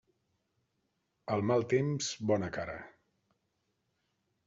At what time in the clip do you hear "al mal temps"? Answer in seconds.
1.35-2.09